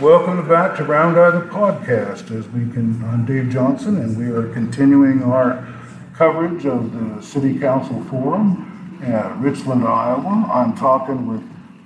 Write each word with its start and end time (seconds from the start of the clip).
Welcome 0.00 0.46
back 0.46 0.76
to 0.76 0.84
Round 0.84 1.18
Eye 1.18 1.30
the 1.30 1.46
podcast. 1.46 2.30
As 2.30 2.46
we 2.48 2.70
can, 2.70 3.02
I'm 3.04 3.24
Dave 3.24 3.48
Johnson, 3.48 3.96
and 3.96 4.14
we 4.18 4.26
are 4.26 4.52
continuing 4.52 5.22
our 5.22 5.66
coverage 6.12 6.66
of 6.66 6.92
the 6.92 7.22
City 7.22 7.58
Council 7.58 8.04
Forum 8.04 8.98
at 9.02 9.34
Richland, 9.38 9.84
Iowa. 9.84 10.50
I'm 10.52 10.76
talking 10.76 11.26
with 11.26 11.42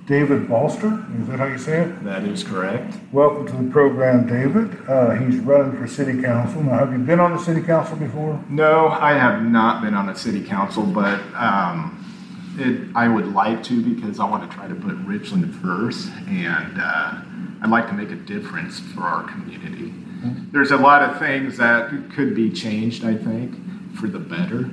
David 0.07 0.47
Balster. 0.49 1.21
Is 1.21 1.27
that 1.29 1.39
how 1.39 1.45
you 1.45 1.57
say 1.57 1.83
it? 1.83 2.03
That 2.03 2.23
is 2.23 2.43
correct. 2.43 2.97
Welcome 3.13 3.47
to 3.47 3.53
the 3.63 3.71
program, 3.71 4.27
David. 4.27 4.77
Uh, 4.89 5.11
he's 5.11 5.39
running 5.39 5.77
for 5.79 5.87
City 5.87 6.21
Council. 6.21 6.63
Now, 6.63 6.79
have 6.79 6.91
you 6.91 6.97
been 6.99 7.21
on 7.21 7.31
the 7.31 7.39
City 7.41 7.61
Council 7.61 7.95
before? 7.95 8.43
No, 8.49 8.89
I 8.89 9.13
have 9.13 9.41
not 9.41 9.81
been 9.81 9.93
on 9.93 10.09
a 10.09 10.15
city 10.17 10.43
council, 10.43 10.83
but 10.83 11.21
um, 11.35 11.97
it, 12.57 12.89
I 12.95 13.07
would 13.07 13.33
like 13.33 13.63
to 13.63 13.83
because 13.95 14.19
I 14.19 14.29
want 14.29 14.49
to 14.49 14.55
try 14.55 14.67
to 14.67 14.75
put 14.75 14.95
Richland 15.05 15.55
first, 15.55 16.09
and 16.27 16.79
uh, 16.79 17.21
I'd 17.61 17.69
like 17.69 17.87
to 17.87 17.93
make 17.93 18.11
a 18.11 18.15
difference 18.15 18.79
for 18.79 19.01
our 19.01 19.23
community. 19.23 19.93
There's 20.51 20.71
a 20.71 20.77
lot 20.77 21.01
of 21.01 21.17
things 21.17 21.57
that 21.57 21.89
could 22.13 22.35
be 22.35 22.51
changed, 22.51 23.03
I 23.03 23.15
think, 23.15 23.55
for 23.95 24.07
the 24.07 24.19
better, 24.19 24.69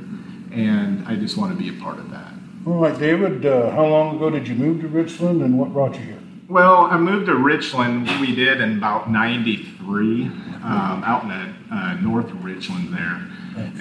and 0.53 1.07
I 1.07 1.17
just 1.17 1.37
want 1.39 1.57
to 1.57 1.59
be 1.59 1.71
a 1.77 1.83
part 1.83 1.99
of 1.99 2.11
that. 2.11 2.33
All 2.67 2.75
right, 2.75 2.99
David. 2.99 3.47
Uh, 3.47 3.71
how 3.71 3.87
long 3.87 4.17
ago 4.17 4.29
did 4.29 4.47
you 4.47 4.55
move 4.55 4.83
to 4.83 4.89
Richland, 4.89 5.43
and 5.43 5.59
what 5.59 5.73
brought 5.73 5.95
you 5.95 6.03
here? 6.03 6.19
Well, 6.49 6.83
I 6.83 6.99
moved 6.99 7.27
to 7.27 7.35
Richland. 7.35 8.11
We 8.21 8.35
did 8.35 8.61
in 8.61 8.79
about 8.79 9.09
¡93, 9.09 10.65
um, 10.65 11.05
out 11.05 11.23
in 11.23 11.29
the, 11.29 11.75
uh, 11.75 11.95
north 11.95 12.31
of 12.31 12.45
Richland 12.45 12.93
there. 12.93 13.23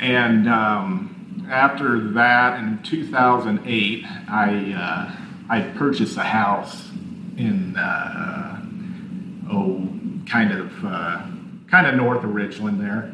And 0.01 0.47
um, 0.47 1.16
after 1.49 2.11
that, 2.13 2.59
in 2.59 2.81
2008, 2.83 4.05
I 4.29 4.73
uh, 4.73 5.11
I 5.49 5.61
purchased 5.77 6.17
a 6.17 6.23
house 6.23 6.89
in 7.37 7.75
uh, 7.77 8.61
oh, 9.51 9.87
kind 10.25 10.51
of 10.51 10.85
uh, 10.85 11.25
kind 11.69 11.87
of 11.87 11.95
north 11.95 12.23
of 12.23 12.33
Richland 12.33 12.81
there. 12.81 13.13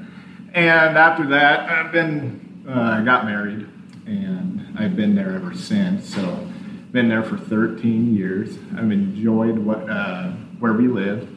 And 0.53 0.97
after 0.97 1.27
that, 1.27 1.69
I've 1.69 1.91
been 1.91 2.63
uh, 2.67 3.01
got 3.01 3.25
married, 3.25 3.67
and 4.05 4.75
I've 4.77 4.95
been 4.95 5.15
there 5.15 5.33
ever 5.33 5.53
since. 5.53 6.13
So, 6.13 6.47
been 6.91 7.09
there 7.09 7.23
for 7.23 7.37
13 7.37 8.15
years. 8.15 8.57
I've 8.75 8.91
enjoyed 8.91 9.57
what 9.57 9.89
uh, 9.89 10.31
where 10.59 10.73
we 10.73 10.87
live. 10.87 11.27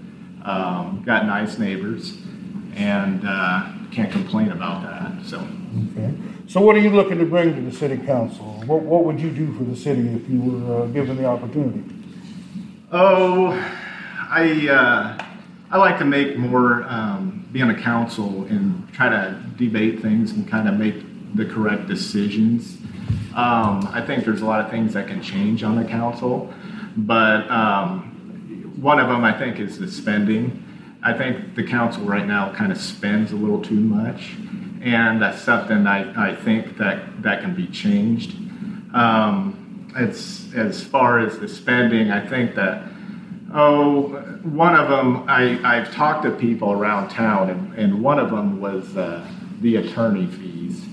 Um, 0.45 1.03
got 1.05 1.27
nice 1.27 1.59
neighbors, 1.59 2.17
and 2.75 3.23
can't 3.91 4.13
complain 4.13 4.53
about 4.53 4.83
that. 4.83 5.27
So, 5.27 5.47
Okay. 5.93 6.15
So, 6.49 6.61
what 6.61 6.77
are 6.77 6.81
you 6.81 6.91
looking 6.91 7.19
to 7.19 7.27
bring 7.27 7.55
to 7.55 7.61
the 7.61 7.73
City 7.77 7.97
Council? 7.97 8.45
What, 8.67 8.83
what 8.83 9.05
would 9.05 9.21
you 9.21 9.31
do 9.31 9.53
for 9.55 9.65
the 9.65 9.77
city 9.77 10.09
if 10.09 10.29
you 10.29 10.41
were 10.41 10.83
uh, 10.83 10.87
given 10.87 11.17
the 11.17 11.27
opportunity? 11.27 11.83
oh, 12.93 13.51
I 14.31 14.69
uh, 14.69 15.25
I 15.71 15.79
like 15.79 15.99
to 15.99 16.05
make 16.05 16.37
more 16.37 16.85
um, 16.85 17.49
be 17.53 17.63
on 17.63 17.71
a 17.71 17.81
council 17.81 18.45
and 18.45 18.91
try 18.93 19.09
to 19.09 19.43
debate 19.57 20.01
things 20.01 20.33
and 20.33 20.49
kind 20.49 20.69
of 20.69 20.79
make 20.79 20.95
the 21.35 21.45
correct 21.45 21.89
decisions. 21.89 22.79
Um, 23.35 23.89
I 23.93 24.03
think 24.07 24.25
there's 24.25 24.41
a 24.41 24.47
lot 24.47 24.65
of 24.65 24.71
things 24.71 24.95
that 24.95 25.09
can 25.09 25.23
change 25.23 25.63
on 25.63 25.77
the 25.77 25.85
council, 25.85 26.53
but 26.97 27.51
um, 27.51 28.73
one 28.81 28.99
of 28.99 29.09
them 29.09 29.25
I 29.25 29.37
think 29.37 29.59
is 29.59 29.79
the 29.79 29.89
spending. 29.89 30.63
I 31.03 31.13
think 31.13 31.55
the 31.55 31.65
council 31.65 32.05
right 32.05 32.27
now 32.27 32.53
kind 32.55 32.73
of 32.73 32.79
spends 32.79 33.33
a 33.33 33.37
little 33.37 33.61
too 33.61 33.79
much, 33.79 34.37
and 34.87 35.21
that's 35.21 35.43
something 35.43 35.85
I, 35.85 36.31
I 36.31 36.37
think 36.37 36.79
that 36.79 37.21
that 37.23 37.41
can 37.41 37.57
be 37.57 37.67
changed. 37.67 38.37
Um, 38.95 39.91
it's 39.97 40.55
as 40.55 40.83
far 40.83 41.19
as 41.19 41.41
the 41.41 41.49
spending, 41.49 42.13
I 42.13 42.25
think 42.25 42.55
that 42.55 42.85
oh, 43.53 44.11
one 44.45 44.77
of 44.77 44.89
them 44.89 45.29
I 45.29 45.59
I've 45.65 45.93
talked 45.93 46.23
to 46.23 46.31
people 46.31 46.71
around 46.71 47.09
town, 47.09 47.51
and, 47.51 47.75
and 47.75 48.01
one 48.01 48.21
of 48.21 48.31
them 48.31 48.61
was 48.61 48.97
uh, 48.97 49.27
the 49.61 49.77
attorney 49.77 50.29
fees. 50.29 50.85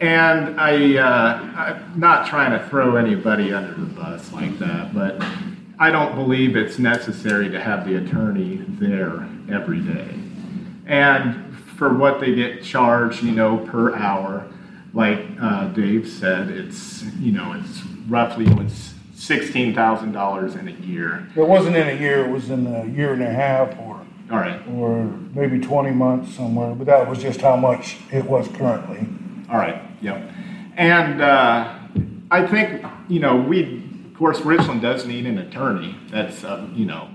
And 0.00 0.60
I, 0.60 0.98
uh, 0.98 1.38
I'm 1.56 1.98
not 1.98 2.26
trying 2.26 2.50
to 2.50 2.68
throw 2.68 2.96
anybody 2.96 3.54
under 3.54 3.72
the 3.72 3.86
bus 3.86 4.32
like 4.32 4.58
that, 4.58 4.92
but 4.92 5.24
I 5.78 5.90
don't 5.90 6.14
believe 6.14 6.56
it's 6.56 6.78
necessary 6.78 7.48
to 7.48 7.60
have 7.60 7.86
the 7.86 7.94
attorney 7.96 8.56
there 8.68 9.26
every 9.50 9.80
day. 9.80 10.08
And 10.86 11.53
for 11.76 11.94
what 11.94 12.20
they 12.20 12.34
get 12.34 12.62
charged, 12.62 13.22
you 13.22 13.32
know, 13.32 13.58
per 13.58 13.94
hour, 13.94 14.46
like 14.92 15.20
uh, 15.40 15.68
Dave 15.68 16.08
said, 16.08 16.48
it's, 16.48 17.02
you 17.18 17.32
know, 17.32 17.52
it's 17.52 17.82
roughly 18.08 18.46
was 18.54 18.94
$16,000 19.14 20.58
in 20.58 20.68
a 20.68 20.86
year. 20.86 21.28
It 21.36 21.46
wasn't 21.46 21.76
in 21.76 21.88
a 21.88 22.00
year, 22.00 22.24
it 22.24 22.30
was 22.30 22.50
in 22.50 22.66
a 22.66 22.86
year 22.86 23.12
and 23.12 23.22
a 23.22 23.30
half 23.30 23.76
or, 23.80 24.00
All 24.30 24.38
right. 24.38 24.60
or 24.68 25.04
maybe 25.34 25.58
20 25.58 25.90
months 25.90 26.34
somewhere, 26.34 26.74
but 26.74 26.86
that 26.86 27.08
was 27.08 27.20
just 27.20 27.40
how 27.40 27.56
much 27.56 27.96
it 28.12 28.24
was 28.24 28.46
currently. 28.48 29.06
All 29.50 29.58
right, 29.58 29.82
yep. 30.00 30.30
And 30.76 31.20
uh, 31.20 31.78
I 32.30 32.46
think, 32.46 32.84
you 33.08 33.20
know, 33.20 33.36
we, 33.36 33.82
of 34.06 34.18
course, 34.18 34.40
Richland 34.40 34.82
does 34.82 35.06
need 35.06 35.26
an 35.26 35.38
attorney. 35.38 35.96
That's, 36.10 36.44
uh, 36.44 36.66
you 36.74 36.86
know, 36.86 37.08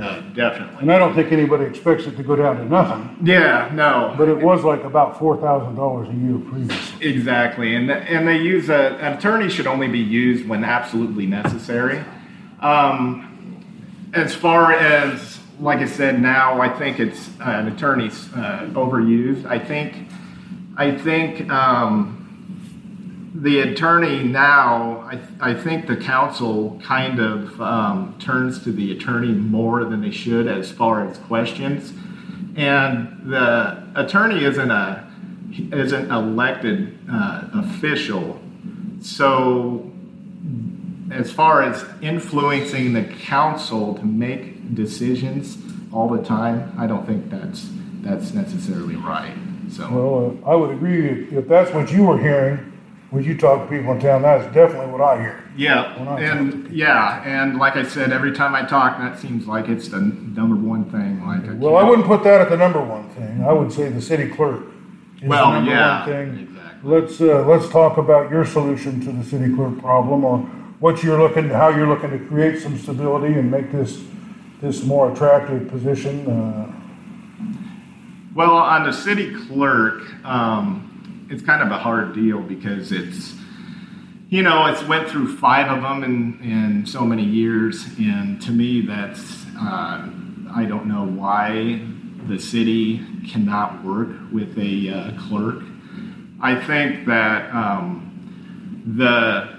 uh, 0.00 0.20
definitely. 0.34 0.78
And 0.80 0.92
I 0.92 0.98
don't 0.98 1.14
think 1.14 1.30
anybody 1.32 1.64
expects 1.64 2.06
it 2.06 2.16
to 2.16 2.22
go 2.22 2.36
down 2.36 2.56
to 2.56 2.64
nothing, 2.64 3.16
Yeah, 3.22 3.70
no, 3.74 4.14
but 4.16 4.28
it 4.28 4.38
was 4.40 4.64
like 4.64 4.82
about 4.84 5.18
$4,000 5.18 6.10
a 6.10 6.14
year 6.26 6.38
previously. 6.50 7.06
exactly. 7.08 7.74
And, 7.76 7.90
and 7.90 8.26
they 8.26 8.38
use, 8.38 8.68
a, 8.70 8.96
an 9.00 9.18
attorney 9.18 9.48
should 9.50 9.66
only 9.66 9.88
be 9.88 9.98
used 9.98 10.48
when 10.48 10.64
absolutely 10.64 11.26
necessary. 11.26 12.02
Um, 12.60 13.30
as 14.14 14.34
far 14.34 14.72
as, 14.72 15.38
like 15.60 15.80
I 15.80 15.86
said, 15.86 16.20
now 16.20 16.60
I 16.60 16.68
think 16.68 16.98
it's, 17.00 17.28
uh, 17.40 17.44
an 17.50 17.68
attorney's 17.68 18.32
uh, 18.34 18.68
overused. 18.72 19.44
I 19.46 19.58
think, 19.58 20.08
I 20.76 20.92
think, 20.92 21.48
um, 21.50 22.13
the 23.34 23.60
attorney 23.60 24.22
now, 24.22 25.00
I, 25.00 25.50
I 25.50 25.54
think 25.54 25.88
the 25.88 25.96
council 25.96 26.80
kind 26.84 27.18
of 27.18 27.60
um, 27.60 28.16
turns 28.20 28.62
to 28.62 28.70
the 28.70 28.92
attorney 28.92 29.32
more 29.32 29.84
than 29.84 30.02
they 30.02 30.12
should 30.12 30.46
as 30.46 30.70
far 30.70 31.04
as 31.06 31.18
questions. 31.18 31.92
And 32.56 33.22
the 33.24 33.84
attorney 33.96 34.44
isn't 34.44 34.70
a 34.70 35.10
isn't 35.72 36.10
elected 36.10 36.98
uh, 37.10 37.48
official, 37.54 38.40
so 39.00 39.90
as 41.10 41.32
far 41.32 41.62
as 41.62 41.84
influencing 42.00 42.92
the 42.92 43.04
council 43.04 43.94
to 43.94 44.04
make 44.04 44.74
decisions 44.74 45.58
all 45.92 46.08
the 46.08 46.22
time, 46.22 46.72
I 46.78 46.86
don't 46.86 47.06
think 47.06 47.30
that's 47.30 47.68
that's 48.02 48.32
necessarily 48.32 48.96
right. 48.96 49.36
So. 49.70 49.90
Well, 49.90 50.38
uh, 50.44 50.50
I 50.50 50.54
would 50.54 50.70
agree, 50.70 51.08
if 51.08 51.32
if 51.32 51.48
that's 51.48 51.72
what 51.72 51.90
you 51.90 52.04
were 52.04 52.18
hearing, 52.18 52.73
when 53.14 53.22
you 53.22 53.36
talk 53.36 53.68
to 53.70 53.76
people 53.76 53.92
in 53.92 54.00
town, 54.00 54.22
that's 54.22 54.52
definitely 54.52 54.88
what 54.90 55.00
I 55.00 55.20
hear. 55.20 55.44
Yeah, 55.56 55.82
I 56.08 56.20
and 56.20 56.68
yeah, 56.68 57.22
and 57.24 57.58
like 57.60 57.76
I 57.76 57.84
said, 57.84 58.10
every 58.12 58.32
time 58.32 58.56
I 58.56 58.62
talk, 58.64 58.98
that 58.98 59.20
seems 59.20 59.46
like 59.46 59.68
it's 59.68 59.86
the 59.86 60.00
number 60.00 60.56
one 60.56 60.84
thing. 60.90 61.24
Like, 61.24 61.48
I 61.48 61.52
Well, 61.54 61.76
I 61.76 61.84
wouldn't 61.84 62.08
put 62.08 62.24
that 62.24 62.40
at 62.40 62.50
the 62.50 62.56
number 62.56 62.82
one 62.82 63.08
thing. 63.10 63.44
I 63.44 63.52
would 63.52 63.72
say 63.72 63.88
the 63.88 64.02
city 64.02 64.28
clerk 64.28 64.62
is 65.22 65.28
Well, 65.28 65.52
the 65.52 65.58
number 65.58 65.70
yeah, 65.70 66.00
one 66.00 66.08
thing. 66.08 66.48
exactly. 66.48 66.90
Let's, 66.90 67.20
uh, 67.20 67.46
let's 67.46 67.68
talk 67.68 67.98
about 67.98 68.32
your 68.32 68.44
solution 68.44 69.00
to 69.02 69.12
the 69.12 69.22
city 69.22 69.54
clerk 69.54 69.78
problem 69.78 70.24
or 70.24 70.38
what 70.80 71.04
you're 71.04 71.18
looking, 71.20 71.48
how 71.50 71.68
you're 71.68 71.86
looking 71.86 72.10
to 72.10 72.18
create 72.18 72.60
some 72.60 72.76
stability 72.76 73.34
and 73.34 73.48
make 73.48 73.70
this, 73.70 74.02
this 74.60 74.82
more 74.82 75.12
attractive 75.12 75.68
position. 75.68 76.26
Uh, 76.28 76.72
Well, 78.34 78.56
on 78.56 78.82
the 78.82 78.92
city 78.92 79.32
clerk, 79.46 80.02
um, 80.24 80.90
it's 81.34 81.42
kind 81.42 81.62
of 81.62 81.72
a 81.72 81.78
hard 81.78 82.14
deal 82.14 82.40
because 82.40 82.92
it's, 82.92 83.34
you 84.28 84.42
know, 84.42 84.66
it's 84.66 84.84
went 84.84 85.08
through 85.08 85.36
five 85.36 85.68
of 85.68 85.82
them 85.82 86.04
in, 86.04 86.40
in 86.40 86.86
so 86.86 87.00
many 87.00 87.24
years, 87.24 87.86
and 87.98 88.40
to 88.42 88.52
me, 88.52 88.82
that's 88.82 89.44
uh, 89.58 90.08
I 90.54 90.64
don't 90.64 90.86
know 90.86 91.04
why 91.04 91.82
the 92.28 92.38
city 92.38 93.04
cannot 93.26 93.84
work 93.84 94.10
with 94.32 94.56
a 94.58 94.90
uh, 94.90 95.28
clerk. 95.28 95.62
I 96.40 96.54
think 96.54 97.06
that 97.06 97.52
um, 97.52 98.92
the 98.96 99.58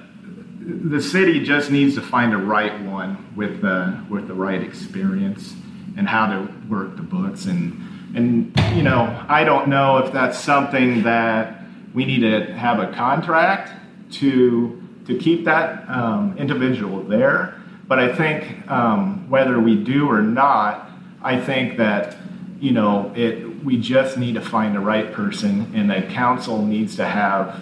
the 0.61 1.01
city 1.01 1.43
just 1.43 1.69
needs 1.69 1.95
to 1.95 2.01
find 2.01 2.31
the 2.31 2.37
right 2.37 2.81
one 2.83 3.33
with 3.35 3.61
the 3.61 4.01
with 4.09 4.27
the 4.27 4.33
right 4.33 4.63
experience 4.63 5.53
and 5.97 6.07
how 6.07 6.25
to 6.25 6.51
work 6.69 6.95
the 6.95 7.03
books 7.03 7.45
and 7.45 7.81
and 8.15 8.57
you 8.75 8.81
know 8.81 9.23
I 9.27 9.43
don't 9.43 9.67
know 9.67 9.97
if 9.97 10.13
that's 10.13 10.39
something 10.39 11.03
that 11.03 11.54
we 11.95 12.05
need 12.05 12.19
to 12.19 12.53
have 12.53 12.79
a 12.79 12.93
contract 12.93 13.71
to 14.13 14.81
to 15.07 15.17
keep 15.17 15.45
that 15.45 15.87
um, 15.89 16.35
individual 16.37 17.01
there. 17.03 17.61
But 17.87 17.99
I 17.99 18.15
think 18.15 18.69
um, 18.69 19.29
whether 19.29 19.59
we 19.59 19.75
do 19.75 20.09
or 20.09 20.21
not 20.21 20.85
I 21.25 21.41
think 21.41 21.77
that 21.77 22.15
you 22.59 22.71
know 22.71 23.11
it 23.15 23.65
we 23.65 23.77
just 23.77 24.15
need 24.15 24.35
to 24.35 24.41
find 24.41 24.75
the 24.75 24.79
right 24.79 25.11
person 25.11 25.71
and 25.73 25.89
the 25.89 26.03
council 26.13 26.63
needs 26.63 26.95
to 26.97 27.05
have 27.05 27.59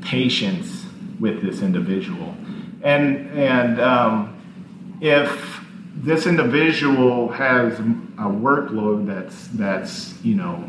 patience 0.00 0.86
with 1.20 1.42
this 1.42 1.60
individual. 1.60 2.34
And 2.82 3.38
and 3.38 3.78
um, 3.82 4.98
if 5.02 5.60
this 5.94 6.26
individual 6.26 7.28
has 7.28 7.78
a 7.78 8.30
workload 8.30 9.06
that's 9.06 9.48
that's 9.48 10.14
you 10.24 10.34
know 10.36 10.68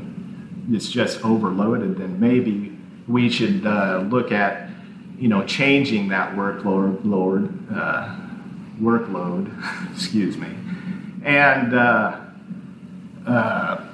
it's 0.69 0.89
just 0.89 1.24
overloaded, 1.24 1.98
then 1.98 2.19
maybe 2.19 2.72
we 3.07 3.29
should 3.29 3.65
uh, 3.65 4.05
look 4.09 4.31
at 4.31 4.69
you 5.17 5.27
know 5.27 5.44
changing 5.45 6.09
that 6.09 6.35
workload 6.35 7.03
load, 7.05 7.71
uh, 7.73 8.15
workload 8.79 9.51
excuse 9.94 10.38
me. 10.38 10.50
And 11.23 11.73
uh, 11.73 12.19
uh, 13.25 13.85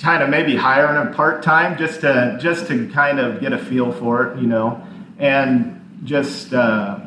kind 0.00 0.22
of 0.22 0.28
maybe 0.28 0.56
hiring 0.56 1.08
a 1.08 1.14
part-time 1.14 1.78
just 1.78 2.00
to 2.00 2.38
just 2.40 2.66
to 2.68 2.88
kind 2.90 3.18
of 3.18 3.40
get 3.40 3.52
a 3.52 3.58
feel 3.58 3.92
for 3.92 4.26
it 4.26 4.40
you 4.40 4.46
know? 4.46 4.82
And 5.18 5.74
just 6.04 6.54
uh, 6.54 7.00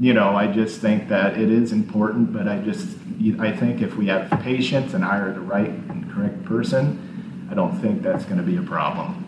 you 0.00 0.12
know 0.12 0.34
i 0.34 0.46
just 0.46 0.80
think 0.80 1.08
that 1.08 1.38
it 1.38 1.50
is 1.50 1.72
important 1.72 2.32
but 2.32 2.48
i 2.48 2.58
just 2.58 2.96
i 3.38 3.52
think 3.52 3.80
if 3.80 3.96
we 3.96 4.06
have 4.06 4.28
patience 4.42 4.94
and 4.94 5.04
hire 5.04 5.32
the 5.32 5.40
right 5.40 5.70
and 5.70 6.10
correct 6.12 6.44
person 6.44 7.46
i 7.50 7.54
don't 7.54 7.80
think 7.80 8.02
that's 8.02 8.24
going 8.24 8.36
to 8.36 8.42
be 8.42 8.56
a 8.56 8.62
problem 8.62 9.23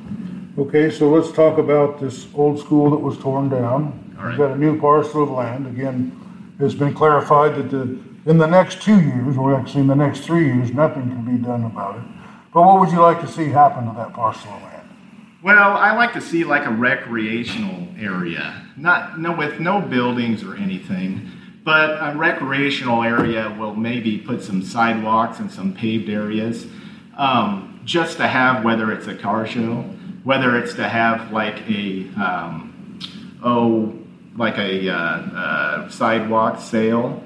Okay, 0.58 0.90
so 0.90 1.10
let's 1.10 1.30
talk 1.32 1.58
about 1.58 2.00
this 2.00 2.28
old 2.34 2.58
school 2.58 2.88
that 2.88 2.96
was 2.96 3.18
torn 3.18 3.50
down. 3.50 4.16
All 4.18 4.24
right. 4.24 4.30
We've 4.30 4.38
got 4.38 4.52
a 4.52 4.56
new 4.56 4.80
parcel 4.80 5.24
of 5.24 5.28
land. 5.28 5.66
Again, 5.66 6.18
it's 6.58 6.72
been 6.72 6.94
clarified 6.94 7.56
that 7.56 7.70
the, 7.70 8.00
in 8.24 8.38
the 8.38 8.46
next 8.46 8.80
two 8.80 8.98
years, 8.98 9.36
or 9.36 9.54
actually 9.54 9.82
in 9.82 9.86
the 9.86 9.94
next 9.94 10.20
three 10.20 10.46
years, 10.46 10.72
nothing 10.72 11.10
can 11.10 11.36
be 11.36 11.44
done 11.44 11.64
about 11.64 11.96
it. 11.96 12.02
But 12.54 12.62
what 12.62 12.80
would 12.80 12.90
you 12.90 13.02
like 13.02 13.20
to 13.20 13.28
see 13.28 13.50
happen 13.50 13.86
to 13.86 13.94
that 13.98 14.14
parcel 14.14 14.50
of 14.50 14.62
land? 14.62 14.88
Well, 15.42 15.76
I 15.76 15.94
like 15.94 16.14
to 16.14 16.22
see 16.22 16.42
like 16.42 16.64
a 16.64 16.70
recreational 16.70 17.88
area, 17.98 18.66
not 18.78 19.20
no 19.20 19.36
with 19.36 19.60
no 19.60 19.82
buildings 19.82 20.42
or 20.42 20.56
anything, 20.56 21.30
but 21.64 21.98
a 22.00 22.16
recreational 22.16 23.02
area 23.02 23.54
will 23.58 23.74
maybe 23.74 24.16
put 24.16 24.42
some 24.42 24.62
sidewalks 24.62 25.38
and 25.38 25.52
some 25.52 25.74
paved 25.74 26.08
areas, 26.08 26.66
um, 27.18 27.78
just 27.84 28.16
to 28.16 28.26
have 28.26 28.64
whether 28.64 28.90
it's 28.90 29.06
a 29.06 29.14
car 29.14 29.46
show, 29.46 29.84
whether 30.26 30.58
it's 30.58 30.74
to 30.74 30.88
have 30.88 31.30
like 31.30 31.56
a 31.70 32.04
um, 32.20 32.98
oh 33.44 33.96
like 34.36 34.58
a 34.58 34.90
uh, 34.90 34.94
uh, 34.94 35.88
sidewalk 35.88 36.60
sale 36.60 37.22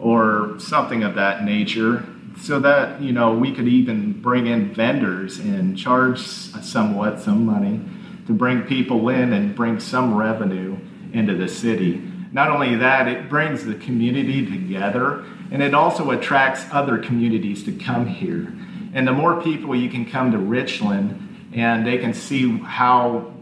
or 0.00 0.58
something 0.58 1.04
of 1.04 1.14
that 1.14 1.44
nature 1.44 2.04
so 2.40 2.58
that 2.58 3.00
you 3.00 3.12
know 3.12 3.32
we 3.32 3.54
could 3.54 3.68
even 3.68 4.20
bring 4.20 4.48
in 4.48 4.74
vendors 4.74 5.38
and 5.38 5.78
charge 5.78 6.18
somewhat 6.18 7.20
some 7.20 7.46
money 7.46 7.80
to 8.26 8.32
bring 8.32 8.62
people 8.62 9.08
in 9.10 9.32
and 9.32 9.54
bring 9.54 9.78
some 9.78 10.16
revenue 10.16 10.76
into 11.12 11.36
the 11.36 11.46
city. 11.46 12.02
Not 12.32 12.50
only 12.50 12.74
that 12.74 13.06
it 13.06 13.28
brings 13.28 13.64
the 13.64 13.76
community 13.76 14.44
together 14.44 15.24
and 15.52 15.62
it 15.62 15.72
also 15.72 16.10
attracts 16.10 16.64
other 16.72 16.98
communities 16.98 17.62
to 17.64 17.72
come 17.72 18.06
here. 18.06 18.52
And 18.92 19.06
the 19.06 19.12
more 19.12 19.40
people 19.40 19.76
you 19.76 19.88
can 19.88 20.04
come 20.04 20.32
to 20.32 20.38
richland 20.38 21.28
and 21.52 21.86
they 21.86 21.98
can 21.98 22.14
see 22.14 22.58
how 22.58 23.32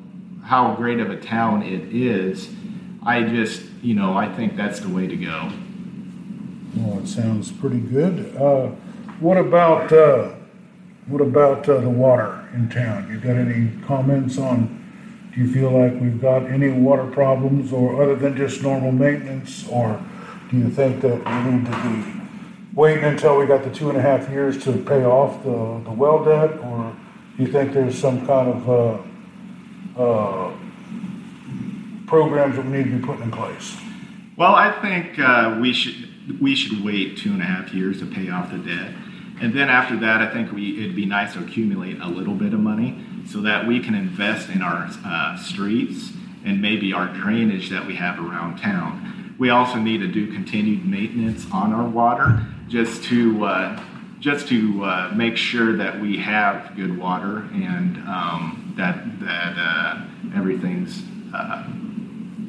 how 0.45 0.75
great 0.75 0.99
of 0.99 1.11
a 1.11 1.21
town 1.21 1.63
it 1.63 1.95
is 1.95 2.49
i 3.05 3.23
just 3.23 3.63
you 3.83 3.95
know 3.95 4.17
i 4.17 4.27
think 4.35 4.57
that's 4.57 4.81
the 4.81 4.89
way 4.89 5.07
to 5.07 5.17
go 5.17 5.53
Well, 6.77 6.99
it 7.01 7.09
sounds 7.09 7.51
pretty 7.51 7.81
good. 7.81 8.37
Uh, 8.37 8.69
what 9.21 9.37
about, 9.39 9.91
uh, 9.93 10.35
what 11.07 11.21
about, 11.21 11.69
uh, 11.69 11.81
the 11.81 11.89
water 11.89 12.47
in 12.55 12.69
town? 12.69 13.09
You 13.11 13.19
got 13.19 13.37
any 13.37 13.71
comments 13.87 14.39
on, 14.39 14.69
do 15.35 15.41
you 15.41 15.51
feel 15.53 15.71
like 15.71 15.99
we've 16.01 16.21
got 16.21 16.45
any 16.47 16.69
water 16.71 17.07
problems 17.07 17.73
or 17.73 18.01
other 18.03 18.15
than 18.15 18.37
just 18.37 18.63
normal 18.63 18.93
maintenance? 18.93 19.67
Or 19.69 20.01
do 20.51 20.59
you 20.59 20.71
think 20.71 21.01
that 21.01 21.17
we 21.25 21.51
need 21.51 21.67
to 21.67 21.77
be 21.89 22.21
waiting 22.75 23.05
until 23.05 23.39
we 23.39 23.47
got 23.47 23.65
the 23.65 23.71
two 23.71 23.89
and 23.89 23.99
a 23.99 24.03
half 24.03 24.29
years 24.31 24.63
to 24.65 24.73
pay 24.73 25.05
off 25.05 25.43
the, 25.43 25.81
the 25.85 25.91
well 25.91 26.23
debt? 26.25 26.59
Or 26.63 26.95
do 27.39 27.45
you 27.45 27.53
think 27.53 27.73
there's 27.73 27.97
some 27.97 28.27
kind 28.27 28.49
of, 28.49 29.07
uh, 29.97 30.03
uh, 30.03 30.53
programs 32.07 32.57
that 32.57 32.65
we 32.65 32.79
need 32.79 32.85
to 32.85 32.99
be 32.99 33.05
putting 33.05 33.23
in 33.23 33.31
place? 33.31 33.77
Well, 34.37 34.55
I 34.55 34.73
think 34.81 35.19
uh, 35.19 35.59
we 35.61 35.73
should 35.73 36.07
we 36.41 36.55
should 36.55 36.85
wait 36.85 37.17
two 37.17 37.31
and 37.31 37.41
a 37.41 37.45
half 37.45 37.73
years 37.73 38.01
to 38.01 38.07
pay 38.07 38.29
off 38.29 38.51
the 38.51 38.59
debt, 38.59 38.93
and 39.41 39.53
then 39.55 39.69
after 39.69 39.97
that, 39.99 40.21
I 40.21 40.33
think 40.33 40.53
we 40.53 40.79
it'd 40.83 40.97
be 40.97 41.07
nice 41.07 41.35
to 41.35 41.41
accumulate 41.41 42.01
a 42.01 42.09
little 42.09 42.35
bit 42.35 42.53
of 42.53 42.61
money 42.61 43.05
so 43.27 43.41
that 43.43 43.67
we 43.67 43.81
can 43.81 43.95
invest 43.95 44.49
in 44.49 44.63
our 44.63 44.89
uh, 45.05 45.37
streets 45.37 46.13
and 46.45 46.61
maybe 46.61 46.93
our 46.93 47.07
drainage 47.09 47.69
that 47.71 47.87
we 47.87 47.95
have 47.97 48.19
around 48.19 48.59
town. 48.59 49.35
We 49.39 49.51
also 49.51 49.77
need 49.77 49.99
to 49.99 50.09
do 50.09 50.33
continued 50.33 50.85
maintenance 50.85 51.47
on 51.53 51.73
our 51.73 51.89
water 51.89 52.45
just 52.69 53.05
to 53.05 53.45
uh, 53.45 53.85
just 54.21 54.49
to 54.49 54.85
uh, 54.85 55.13
make 55.15 55.37
sure 55.37 55.77
that 55.77 56.01
we 56.01 56.17
have 56.19 56.75
good 56.77 56.97
water 56.99 57.49
and 57.53 57.97
um, 58.09 58.75
that 58.77 59.21
that 59.21 59.55
uh, 59.57 60.03
everything's 60.37 61.03
uh, 61.33 61.65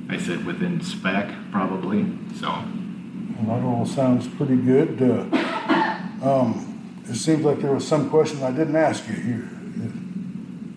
I 0.09 0.17
said 0.17 0.45
within 0.45 0.81
spec 0.81 1.29
probably. 1.51 2.05
So 2.35 2.47
Well, 2.47 3.57
that 3.59 3.65
all 3.65 3.85
sounds 3.85 4.27
pretty 4.27 4.55
good. 4.55 5.01
Uh, 5.01 5.99
um, 6.23 7.01
it 7.07 7.15
seems 7.15 7.43
like 7.43 7.59
there 7.59 7.73
was 7.73 7.87
some 7.87 8.09
question 8.09 8.43
I 8.43 8.51
didn't 8.51 8.75
ask 8.75 9.07
you 9.07 9.15
here. 9.15 9.49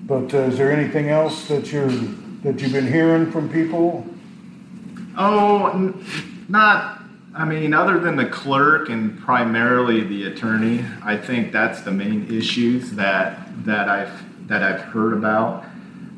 But 0.07 0.35
uh, 0.35 0.39
is 0.49 0.59
there 0.59 0.73
anything 0.73 1.09
else 1.09 1.49
that 1.49 1.73
you're, 1.73 1.89
that 1.89 2.61
you've 2.61 2.73
been 2.73 2.87
hearing 2.87 3.31
from 3.31 3.49
people? 3.51 4.07
oh, 5.17 5.69
n- 5.69 6.05
not. 6.49 7.02
I 7.35 7.45
mean, 7.47 7.73
other 7.73 7.99
than 7.99 8.17
the 8.17 8.27
clerk 8.27 8.91
and 8.91 9.19
primarily 9.19 10.03
the 10.05 10.25
attorney, 10.27 10.85
I 11.03 11.17
think 11.17 11.51
that's 11.51 11.81
the 11.81 11.91
main 11.91 12.27
issues 12.33 12.93
that 12.93 13.39
that 13.65 13.89
I've 13.89 14.49
that 14.49 14.63
I've 14.63 14.81
heard 14.83 15.15
about. 15.15 15.65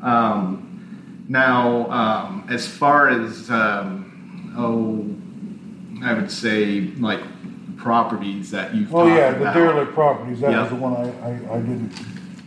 Um, 0.01 1.23
now, 1.29 1.89
um, 1.89 2.45
as 2.49 2.67
far 2.67 3.09
as 3.09 3.49
um, 3.49 4.53
oh, 4.57 6.05
I 6.05 6.13
would 6.13 6.29
say 6.29 6.81
like 6.99 7.21
properties 7.77 8.51
that 8.51 8.75
you've 8.75 8.93
Oh, 8.93 9.07
yeah, 9.07 9.31
the 9.31 9.45
derelict 9.51 9.93
properties, 9.93 10.41
that 10.41 10.51
Yeah. 10.51 10.61
was 10.61 10.69
the 10.69 10.75
one 10.75 10.95
I, 10.95 11.09
I, 11.21 11.55
I 11.55 11.59
didn't. 11.59 11.93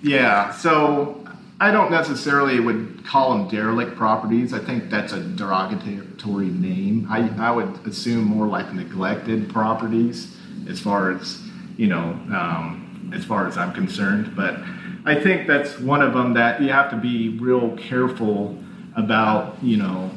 Yeah, 0.03 0.53
so 0.53 1.25
I 1.61 1.73
don't 1.73 1.91
necessarily 1.91 2.61
would 2.61 3.05
call 3.05 3.37
them 3.37 3.49
derelict 3.49 3.97
properties. 3.97 4.55
I 4.55 4.61
think 4.61 4.91
that's 4.91 5.13
a 5.13 5.21
derogatory 5.21 6.51
name. 6.51 7.09
I, 7.11 7.29
I 7.39 7.51
would 7.51 7.85
assume 7.85 8.23
more 8.25 8.47
like 8.47 8.73
neglected 8.73 9.51
properties 9.51 10.37
as 10.69 10.79
far 10.79 11.11
as, 11.11 11.43
you 11.77 11.89
know, 11.89 12.11
um, 12.33 13.11
as 13.13 13.25
far 13.25 13.49
as 13.49 13.57
I'm 13.57 13.73
concerned. 13.73 14.37
But 14.37 14.61
I 15.05 15.21
think 15.21 15.49
that's 15.49 15.81
one 15.81 16.01
of 16.01 16.13
them 16.13 16.35
that 16.35 16.63
you 16.63 16.69
have 16.69 16.91
to 16.91 16.97
be 16.97 17.31
real 17.41 17.77
careful 17.77 18.57
about, 18.95 19.61
you 19.61 19.79
know, 19.79 20.13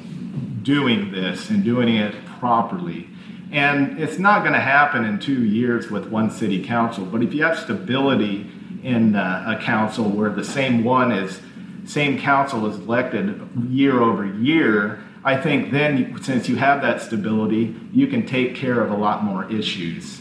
doing 0.61 1.11
this 1.11 1.49
and 1.49 1.63
doing 1.63 1.95
it 1.95 2.13
properly. 2.39 3.07
And 3.51 3.99
it's 3.99 4.19
not 4.19 4.41
going 4.41 4.53
to 4.53 4.59
happen 4.59 5.05
in 5.05 5.17
two 5.19 5.43
years 5.43 5.89
with 5.89 6.07
one 6.07 6.29
city 6.29 6.63
council, 6.63 7.03
but 7.03 7.23
if 7.23 7.33
you 7.33 7.43
have 7.43 7.57
stability 7.57 8.49
in 8.83 9.15
uh, 9.15 9.57
a 9.57 9.63
council 9.63 10.05
where 10.05 10.29
the 10.29 10.43
same 10.43 10.83
one 10.83 11.11
is, 11.11 11.39
same 11.85 12.19
council 12.19 12.67
is 12.67 12.77
elected 12.77 13.41
year 13.69 14.01
over 14.01 14.25
year, 14.25 15.03
I 15.23 15.39
think 15.39 15.71
then 15.71 16.21
since 16.23 16.49
you 16.49 16.55
have 16.55 16.81
that 16.81 17.01
stability, 17.01 17.75
you 17.93 18.07
can 18.07 18.25
take 18.25 18.55
care 18.55 18.81
of 18.81 18.91
a 18.91 18.95
lot 18.95 19.23
more 19.23 19.49
issues. 19.51 20.19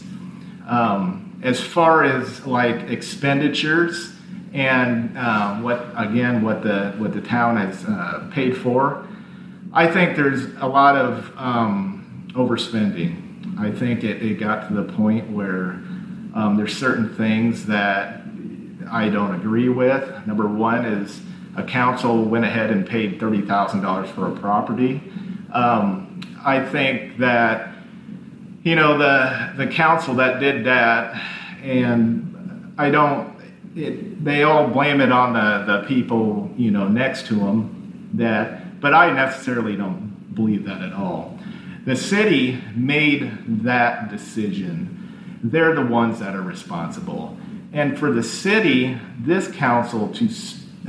Um, 0.67 1.39
as 1.43 1.59
far 1.59 2.03
as 2.03 2.45
like 2.45 2.89
expenditures 2.89 4.13
and 4.53 5.17
um, 5.17 5.63
what 5.63 5.87
again 5.95 6.43
what 6.43 6.61
the 6.61 6.93
what 6.97 7.13
the 7.13 7.21
town 7.21 7.57
has 7.57 7.83
uh, 7.85 8.29
paid 8.31 8.55
for, 8.55 9.07
I 9.73 9.87
think 9.87 10.15
there's 10.15 10.45
a 10.61 10.67
lot 10.67 10.95
of 10.95 11.33
um, 11.35 12.27
overspending. 12.35 13.59
I 13.59 13.71
think 13.71 14.03
it, 14.03 14.21
it 14.21 14.39
got 14.39 14.67
to 14.67 14.73
the 14.73 14.93
point 14.93 15.31
where 15.31 15.81
um, 16.35 16.55
there's 16.57 16.77
certain 16.77 17.15
things 17.15 17.65
that 17.65 18.21
I 18.91 19.09
don't 19.09 19.33
agree 19.33 19.69
with. 19.69 20.27
Number 20.27 20.47
one 20.47 20.85
is 20.85 21.21
a 21.55 21.63
council 21.63 22.23
went 22.25 22.45
ahead 22.45 22.69
and 22.69 22.87
paid 22.87 23.19
thirty 23.19 23.41
thousand 23.41 23.81
dollars 23.81 24.09
for 24.09 24.27
a 24.27 24.31
property. 24.39 25.01
Um, 25.53 26.21
I 26.43 26.63
think 26.63 27.17
that 27.17 27.73
you 28.63 28.75
know 28.75 28.97
the 28.97 29.53
the 29.57 29.67
council 29.67 30.15
that 30.15 30.39
did 30.39 30.65
that, 30.65 31.15
and 31.63 32.73
I 32.77 32.89
don't. 32.89 33.31
It, 33.75 34.23
they 34.23 34.43
all 34.43 34.67
blame 34.67 34.99
it 34.99 35.11
on 35.11 35.33
the 35.33 35.79
the 35.79 35.87
people 35.87 36.51
you 36.57 36.71
know 36.71 36.87
next 36.87 37.27
to 37.27 37.35
them. 37.35 38.09
That, 38.13 38.81
but 38.81 38.93
I 38.93 39.11
necessarily 39.13 39.77
don't 39.77 40.35
believe 40.35 40.65
that 40.65 40.81
at 40.81 40.91
all. 40.93 41.39
The 41.85 41.95
city 41.95 42.61
made 42.75 43.63
that 43.63 44.09
decision. 44.09 45.39
They're 45.43 45.73
the 45.73 45.85
ones 45.85 46.19
that 46.19 46.35
are 46.35 46.41
responsible. 46.41 47.37
And 47.73 47.97
for 47.97 48.11
the 48.11 48.23
city, 48.23 48.99
this 49.19 49.49
council 49.49 50.09
to 50.09 50.29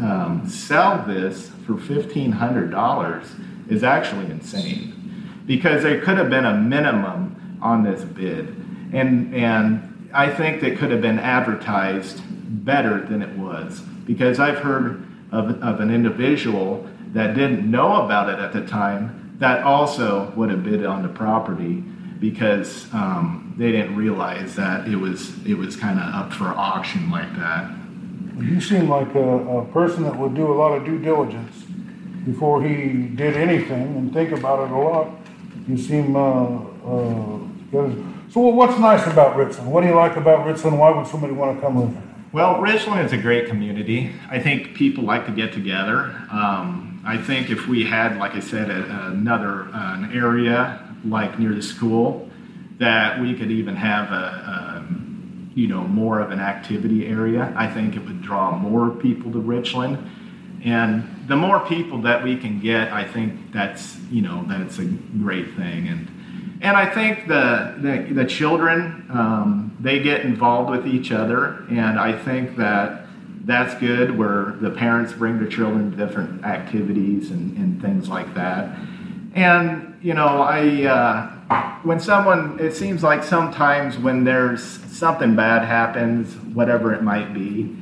um, 0.01 0.49
sell 0.49 1.05
this 1.07 1.51
for 1.67 1.75
$1,500 1.75 3.71
is 3.71 3.85
actually 3.85 4.27
insane. 4.27 5.43
Because 5.47 5.83
there 5.83 6.01
could 6.01 6.19
have 6.19 6.31
been 6.31 6.45
a 6.45 6.55
minimum 6.55 7.59
on 7.61 7.83
this 7.85 8.03
bid, 8.03 8.49
and 8.93 9.35
and 9.35 10.11
I 10.13 10.29
think 10.31 10.61
that 10.61 10.79
could 10.79 10.91
have 10.91 11.01
been 11.01 11.19
advertised 11.19 12.21
better 12.65 13.01
than 13.01 13.23
it 13.23 13.37
was. 13.37 13.81
Because 13.81 14.39
I've 14.39 14.59
heard 14.59 15.05
of, 15.33 15.63
of 15.63 15.81
an 15.81 15.91
individual 15.91 16.89
that 17.13 17.35
didn't 17.35 17.69
know 17.69 18.05
about 18.05 18.29
it 18.29 18.39
at 18.39 18.53
the 18.53 18.67
time 18.67 19.37
that 19.39 19.65
also 19.65 20.33
would 20.37 20.51
have 20.51 20.63
bid 20.63 20.87
on 20.87 21.03
the 21.03 21.09
property 21.09 21.83
because 22.21 22.87
um, 22.95 23.42
they 23.57 23.73
didn't 23.73 23.97
realize 23.97 24.57
that 24.57 24.89
it 24.89 24.97
was 24.97 25.45
it 25.47 25.55
was 25.55 25.77
kind 25.77 25.99
of 25.99 26.15
up 26.15 26.33
for 26.33 26.47
auction 26.47 27.11
like 27.11 27.35
that. 27.37 27.71
You 28.39 28.61
seem 28.61 28.89
like 28.89 29.15
a, 29.15 29.59
a 29.59 29.65
person 29.67 30.05
that 30.05 30.17
would 30.17 30.35
do 30.35 30.53
a 30.53 30.55
lot 30.55 30.73
of 30.73 30.85
due 30.85 30.99
diligence 30.99 31.65
before 32.25 32.63
he 32.63 33.09
did 33.09 33.37
anything 33.37 33.97
and 33.97 34.13
think 34.13 34.33
about 34.33 34.65
it 34.65 34.73
a 34.73 34.79
lot. 34.79 35.09
You 35.69 35.77
seem, 35.77 36.17
uh, 36.17 36.57
uh, 36.85 37.39
so 38.31 38.41
what's 38.41 38.79
nice 38.79 39.07
about 39.07 39.37
Richland? 39.37 39.71
What 39.71 39.83
do 39.83 39.89
you 39.89 39.95
like 39.95 40.17
about 40.17 40.47
Richland? 40.47 40.79
Why 40.79 40.91
would 40.91 41.07
somebody 41.07 41.33
want 41.35 41.57
to 41.57 41.61
come 41.61 41.79
live 41.79 41.91
here? 41.91 42.03
Well, 42.33 42.61
Richland 42.61 43.05
is 43.05 43.13
a 43.13 43.19
great 43.19 43.47
community. 43.47 44.13
I 44.31 44.39
think 44.39 44.75
people 44.75 45.05
like 45.05 45.27
to 45.27 45.33
get 45.33 45.53
together. 45.53 46.17
Um, 46.31 47.03
I 47.05 47.19
think 47.19 47.51
if 47.51 47.69
we 47.69 47.85
had, 47.85 48.17
like 48.17 48.35
I 48.35 48.41
said, 48.41 48.71
a, 48.71 49.09
another 49.09 49.65
uh, 49.67 49.95
an 49.95 50.11
area 50.17 50.81
like 51.05 51.39
near 51.39 51.55
the 51.55 51.63
school, 51.63 52.31
that 52.83 53.21
we 53.21 53.33
could 53.33 53.53
even 53.53 53.77
have 53.77 54.11
a, 54.11 54.15
a 54.15 54.87
you 55.55 55.69
know 55.69 55.85
more 55.85 56.19
of 56.19 56.33
an 56.33 56.41
activity 56.41 57.07
area. 57.07 57.53
I 57.57 57.69
think 57.69 57.95
it 57.95 58.05
would 58.05 58.23
draw 58.23 58.51
more 58.59 58.91
people 58.91 59.31
to 59.31 59.39
Richland, 59.39 59.99
and 60.65 61.09
the 61.29 61.37
more 61.37 61.61
people 61.61 62.03
that 62.03 62.25
we 62.25 62.37
can 62.37 62.59
get, 62.59 62.93
I 62.93 63.05
think 63.05 63.53
that's 63.53 63.97
you 64.11 64.21
know 64.21 64.45
that's 64.49 64.79
a 64.79 64.85
great 64.85 65.55
thing. 65.55 65.87
And 65.87 66.59
and 66.61 66.77
I 66.77 66.93
think 66.93 67.29
the 67.29 67.77
the, 67.79 68.15
the 68.15 68.25
children 68.25 69.07
um, 69.11 69.77
they 69.79 70.03
get 70.03 70.23
involved 70.23 70.71
with 70.71 70.85
each 70.85 71.13
other, 71.13 71.65
and 71.71 72.01
I 72.01 72.19
think 72.19 72.57
that 72.57 73.07
that's 73.45 73.75
good 73.81 74.19
where 74.19 74.57
the 74.61 74.71
parents 74.71 75.13
bring 75.13 75.39
their 75.39 75.49
children 75.49 75.93
to 75.93 75.97
different 75.97 76.45
activities 76.45 77.31
and, 77.31 77.57
and 77.57 77.81
things 77.81 78.09
like 78.09 78.35
that. 78.35 78.77
And 79.35 79.99
you 80.03 80.15
know, 80.15 80.43
I 80.43 80.85
uh, 80.85 81.32
when 81.83 82.01
someone 82.01 82.59
it 82.61 82.75
seems 82.75 83.03
like 83.03 83.23
sometimes 83.23 83.99
when 83.99 84.25
there's 84.25 84.63
something 84.63 85.35
bad 85.35 85.65
happens, 85.65 86.35
whatever 86.55 86.93
it 86.95 87.03
might 87.03 87.33
be, 87.33 87.77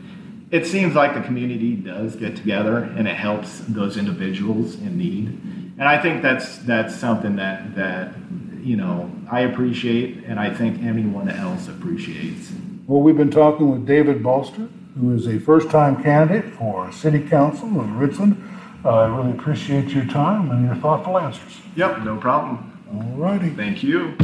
it 0.51 0.67
seems 0.67 0.95
like 0.95 1.15
the 1.15 1.21
community 1.21 1.77
does 1.77 2.17
get 2.17 2.37
together 2.37 2.79
and 2.97 3.07
it 3.07 3.15
helps 3.17 3.61
those 3.61 3.97
individuals 3.97 4.75
in 4.75 4.99
need. 4.99 5.29
And 5.79 5.89
I 5.89 6.01
think 6.01 6.23
that's 6.23 6.59
that's 6.59 6.95
something 6.95 7.37
that 7.37 7.75
that 7.77 8.15
you 8.61 8.77
know 8.77 9.11
I 9.31 9.41
appreciate, 9.41 10.25
and 10.25 10.39
I 10.39 10.53
think 10.53 10.83
anyone 10.83 11.29
else 11.29 11.69
appreciates. 11.69 12.53
Well, 12.87 13.01
we've 13.01 13.17
been 13.17 13.31
talking 13.31 13.71
with 13.71 13.87
David 13.87 14.23
Bolster, 14.23 14.69
who 14.99 15.15
is 15.15 15.29
a 15.29 15.39
first-time 15.39 16.03
candidate 16.03 16.53
for 16.55 16.91
City 16.91 17.21
Council 17.21 17.81
of 17.81 17.91
Richland. 17.93 18.43
Uh, 18.85 18.89
I 18.89 19.07
really 19.07 19.31
appreciate 19.31 19.91
your 19.91 20.07
time 20.07 20.51
and 20.51 20.67
your 20.67 20.75
thoughtful 20.77 21.19
answers. 21.19 21.61
Yep, 21.77 22.01
no 22.01 22.17
problem. 22.17 22.70
All 22.93 23.03
righty. 23.17 23.51
Thank 23.51 23.83
you. 23.83 24.17